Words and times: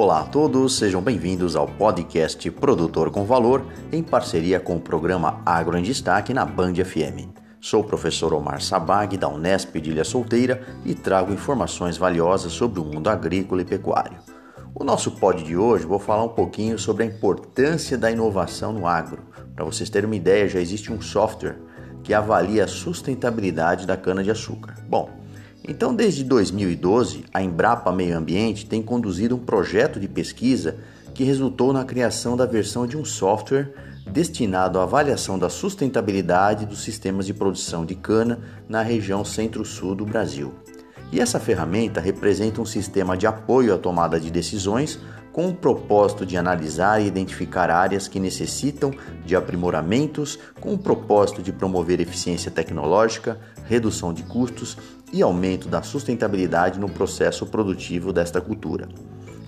Olá 0.00 0.20
a 0.20 0.24
todos, 0.24 0.76
sejam 0.76 1.02
bem-vindos 1.02 1.56
ao 1.56 1.66
podcast 1.66 2.48
Produtor 2.52 3.10
com 3.10 3.24
Valor, 3.24 3.66
em 3.90 4.00
parceria 4.00 4.60
com 4.60 4.76
o 4.76 4.80
programa 4.80 5.42
Agro 5.44 5.76
em 5.76 5.82
Destaque 5.82 6.32
na 6.32 6.44
Band 6.44 6.74
FM. 6.74 7.26
Sou 7.60 7.80
o 7.80 7.84
professor 7.84 8.32
Omar 8.32 8.62
Sabag, 8.62 9.16
da 9.16 9.28
Unesp 9.28 9.74
de 9.80 9.90
Ilha 9.90 10.04
Solteira, 10.04 10.62
e 10.84 10.94
trago 10.94 11.32
informações 11.32 11.96
valiosas 11.96 12.52
sobre 12.52 12.78
o 12.78 12.84
mundo 12.84 13.10
agrícola 13.10 13.60
e 13.60 13.64
pecuário. 13.64 14.18
O 14.72 14.84
nosso 14.84 15.10
pod 15.10 15.42
de 15.42 15.56
hoje 15.56 15.84
vou 15.84 15.98
falar 15.98 16.22
um 16.22 16.28
pouquinho 16.28 16.78
sobre 16.78 17.02
a 17.02 17.06
importância 17.06 17.98
da 17.98 18.08
inovação 18.08 18.72
no 18.72 18.86
agro. 18.86 19.24
Para 19.52 19.64
vocês 19.64 19.90
terem 19.90 20.08
uma 20.08 20.14
ideia, 20.14 20.48
já 20.48 20.60
existe 20.60 20.92
um 20.92 21.02
software 21.02 21.58
que 22.04 22.14
avalia 22.14 22.62
a 22.62 22.68
sustentabilidade 22.68 23.84
da 23.84 23.96
cana-de-açúcar. 23.96 24.76
Bom, 24.88 25.10
então, 25.66 25.94
desde 25.94 26.24
2012, 26.24 27.24
a 27.32 27.42
Embrapa 27.42 27.92
Meio 27.92 28.16
Ambiente 28.16 28.66
tem 28.66 28.82
conduzido 28.82 29.34
um 29.34 29.38
projeto 29.38 29.98
de 29.98 30.08
pesquisa 30.08 30.76
que 31.14 31.24
resultou 31.24 31.72
na 31.72 31.84
criação 31.84 32.36
da 32.36 32.46
versão 32.46 32.86
de 32.86 32.96
um 32.96 33.04
software 33.04 33.72
destinado 34.06 34.78
à 34.78 34.84
avaliação 34.84 35.38
da 35.38 35.48
sustentabilidade 35.48 36.64
dos 36.64 36.82
sistemas 36.82 37.26
de 37.26 37.34
produção 37.34 37.84
de 37.84 37.94
cana 37.94 38.40
na 38.68 38.82
região 38.82 39.24
centro-sul 39.24 39.94
do 39.94 40.06
Brasil. 40.06 40.54
E 41.12 41.20
essa 41.20 41.40
ferramenta 41.40 42.00
representa 42.00 42.60
um 42.60 42.66
sistema 42.66 43.16
de 43.16 43.26
apoio 43.26 43.74
à 43.74 43.78
tomada 43.78 44.20
de 44.20 44.30
decisões 44.30 44.98
com 45.38 45.50
o 45.50 45.54
propósito 45.54 46.26
de 46.26 46.36
analisar 46.36 47.00
e 47.00 47.06
identificar 47.06 47.70
áreas 47.70 48.08
que 48.08 48.18
necessitam 48.18 48.90
de 49.24 49.36
aprimoramentos, 49.36 50.36
com 50.60 50.74
o 50.74 50.78
propósito 50.78 51.40
de 51.40 51.52
promover 51.52 52.00
eficiência 52.00 52.50
tecnológica, 52.50 53.38
redução 53.64 54.12
de 54.12 54.24
custos 54.24 54.76
e 55.12 55.22
aumento 55.22 55.68
da 55.68 55.80
sustentabilidade 55.80 56.80
no 56.80 56.88
processo 56.88 57.46
produtivo 57.46 58.12
desta 58.12 58.40
cultura. 58.40 58.88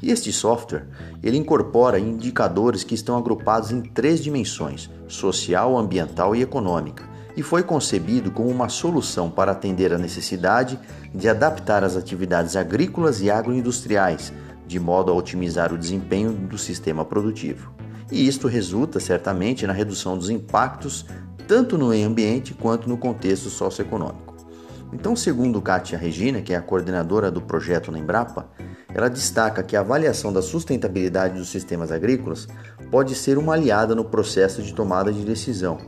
E 0.00 0.12
este 0.12 0.30
software, 0.30 0.86
ele 1.24 1.38
incorpora 1.38 1.98
indicadores 1.98 2.84
que 2.84 2.94
estão 2.94 3.18
agrupados 3.18 3.72
em 3.72 3.80
três 3.80 4.22
dimensões: 4.22 4.88
social, 5.08 5.76
ambiental 5.76 6.36
e 6.36 6.42
econômica, 6.42 7.02
e 7.36 7.42
foi 7.42 7.64
concebido 7.64 8.30
como 8.30 8.48
uma 8.48 8.68
solução 8.68 9.28
para 9.28 9.50
atender 9.50 9.92
a 9.92 9.98
necessidade 9.98 10.78
de 11.12 11.28
adaptar 11.28 11.82
as 11.82 11.96
atividades 11.96 12.54
agrícolas 12.54 13.20
e 13.20 13.28
agroindustriais, 13.28 14.32
de 14.70 14.78
modo 14.78 15.10
a 15.10 15.14
otimizar 15.14 15.74
o 15.74 15.78
desempenho 15.78 16.30
do 16.30 16.56
sistema 16.56 17.04
produtivo. 17.04 17.72
E 18.08 18.24
isto 18.24 18.46
resulta 18.46 19.00
certamente 19.00 19.66
na 19.66 19.72
redução 19.72 20.16
dos 20.16 20.30
impactos 20.30 21.04
tanto 21.48 21.76
no 21.76 21.88
meio 21.88 22.06
ambiente 22.06 22.54
quanto 22.54 22.88
no 22.88 22.96
contexto 22.96 23.50
socioeconômico. 23.50 24.32
Então, 24.92 25.16
segundo 25.16 25.60
Kátia 25.60 25.98
Regina, 25.98 26.40
que 26.40 26.52
é 26.52 26.56
a 26.56 26.62
coordenadora 26.62 27.32
do 27.32 27.40
projeto 27.40 27.90
na 27.90 27.98
Embrapa, 27.98 28.48
ela 28.94 29.10
destaca 29.10 29.60
que 29.60 29.74
a 29.74 29.80
avaliação 29.80 30.32
da 30.32 30.40
sustentabilidade 30.40 31.36
dos 31.36 31.48
sistemas 31.48 31.90
agrícolas 31.90 32.46
pode 32.92 33.16
ser 33.16 33.38
uma 33.38 33.54
aliada 33.54 33.96
no 33.96 34.04
processo 34.04 34.62
de 34.62 34.72
tomada 34.72 35.12
de 35.12 35.24
decisão. 35.24 35.78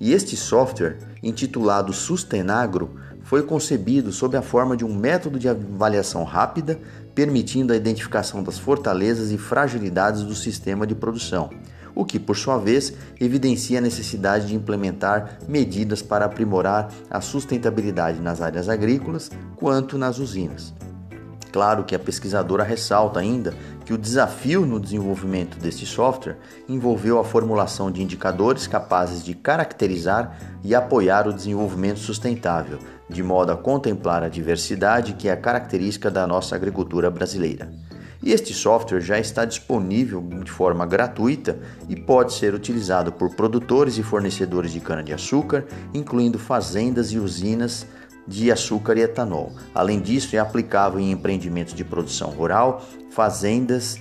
E 0.00 0.12
este 0.12 0.36
software, 0.36 0.98
intitulado 1.22 1.92
Sustenagro, 1.92 2.90
foi 3.32 3.42
concebido 3.42 4.12
sob 4.12 4.36
a 4.36 4.42
forma 4.42 4.76
de 4.76 4.84
um 4.84 4.94
método 4.94 5.38
de 5.38 5.48
avaliação 5.48 6.22
rápida, 6.22 6.78
permitindo 7.14 7.72
a 7.72 7.76
identificação 7.76 8.42
das 8.42 8.58
fortalezas 8.58 9.30
e 9.30 9.38
fragilidades 9.38 10.22
do 10.22 10.34
sistema 10.34 10.86
de 10.86 10.94
produção 10.94 11.48
o 11.94 12.06
que, 12.06 12.18
por 12.18 12.36
sua 12.36 12.58
vez, 12.58 12.92
evidencia 13.20 13.78
a 13.78 13.82
necessidade 13.82 14.48
de 14.48 14.54
implementar 14.54 15.38
medidas 15.46 16.00
para 16.00 16.24
aprimorar 16.24 16.90
a 17.10 17.20
sustentabilidade 17.20 18.18
nas 18.18 18.40
áreas 18.40 18.66
agrícolas 18.66 19.30
quanto 19.56 19.98
nas 19.98 20.18
usinas. 20.18 20.72
Claro 21.52 21.84
que 21.84 21.94
a 21.94 21.98
pesquisadora 21.98 22.64
ressalta 22.64 23.20
ainda 23.20 23.52
que 23.84 23.92
o 23.92 23.98
desafio 23.98 24.64
no 24.64 24.80
desenvolvimento 24.80 25.58
deste 25.58 25.84
software 25.84 26.38
envolveu 26.66 27.18
a 27.18 27.24
formulação 27.24 27.90
de 27.90 28.02
indicadores 28.02 28.66
capazes 28.66 29.22
de 29.22 29.34
caracterizar 29.34 30.34
e 30.64 30.74
apoiar 30.74 31.28
o 31.28 31.32
desenvolvimento 31.32 31.98
sustentável, 31.98 32.78
de 33.12 33.22
modo 33.22 33.52
a 33.52 33.56
contemplar 33.56 34.22
a 34.22 34.28
diversidade 34.28 35.12
que 35.12 35.28
é 35.28 35.32
a 35.32 35.36
característica 35.36 36.10
da 36.10 36.26
nossa 36.26 36.56
agricultura 36.56 37.10
brasileira. 37.10 37.70
E 38.22 38.32
este 38.32 38.54
software 38.54 39.00
já 39.00 39.18
está 39.18 39.44
disponível 39.44 40.22
de 40.44 40.50
forma 40.50 40.86
gratuita 40.86 41.58
e 41.88 41.96
pode 41.96 42.32
ser 42.34 42.54
utilizado 42.54 43.12
por 43.12 43.34
produtores 43.34 43.98
e 43.98 44.02
fornecedores 44.02 44.72
de 44.72 44.78
cana-de-açúcar, 44.78 45.64
incluindo 45.92 46.38
fazendas 46.38 47.10
e 47.10 47.18
usinas 47.18 47.84
de 48.26 48.52
açúcar 48.52 48.96
e 48.96 49.02
etanol. 49.02 49.52
Além 49.74 50.00
disso, 50.00 50.36
é 50.36 50.38
aplicável 50.38 51.00
em 51.00 51.10
empreendimentos 51.10 51.74
de 51.74 51.82
produção 51.82 52.30
rural, 52.30 52.80
fazendas, 53.10 53.98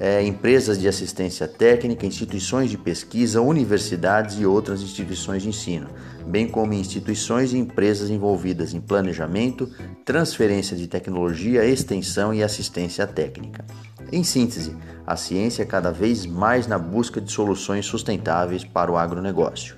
é, 0.00 0.22
empresas 0.22 0.80
de 0.80 0.88
assistência 0.88 1.46
técnica, 1.46 2.06
instituições 2.06 2.70
de 2.70 2.78
pesquisa, 2.78 3.42
universidades 3.42 4.38
e 4.40 4.46
outras 4.46 4.80
instituições 4.80 5.42
de 5.42 5.50
ensino, 5.50 5.88
bem 6.26 6.48
como 6.48 6.72
instituições 6.72 7.52
e 7.52 7.58
empresas 7.58 8.08
envolvidas 8.08 8.72
em 8.72 8.80
planejamento, 8.80 9.70
transferência 10.02 10.74
de 10.74 10.88
tecnologia, 10.88 11.66
extensão 11.66 12.32
e 12.32 12.42
assistência 12.42 13.06
técnica. 13.06 13.62
Em 14.10 14.24
síntese, 14.24 14.74
a 15.06 15.16
ciência 15.16 15.62
é 15.62 15.66
cada 15.66 15.92
vez 15.92 16.24
mais 16.24 16.66
na 16.66 16.78
busca 16.78 17.20
de 17.20 17.30
soluções 17.30 17.84
sustentáveis 17.84 18.64
para 18.64 18.90
o 18.90 18.96
agronegócio. 18.96 19.76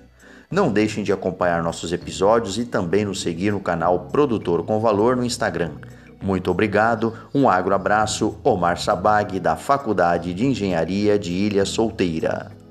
Não 0.49 0.73
deixem 0.73 1.03
de 1.03 1.13
acompanhar 1.13 1.63
nossos 1.63 1.93
episódios 1.93 2.59
e 2.59 2.65
também 2.65 3.05
nos 3.05 3.23
seguir 3.23 3.53
no 3.53 3.61
canal 3.61 4.09
Produtor 4.09 4.65
com 4.65 4.79
Valor 4.79 5.17
no 5.17 5.25
Instagram. 5.25 5.73
Muito 6.23 6.51
obrigado, 6.51 7.13
um 7.35 7.49
agro 7.49 7.75
abraço, 7.75 8.39
Omar 8.45 8.79
Sabag, 8.79 9.41
da 9.41 9.57
Faculdade 9.57 10.33
de 10.33 10.47
Engenharia 10.47 11.19
de 11.19 11.33
Ilha 11.33 11.65
Solteira. 11.65 12.62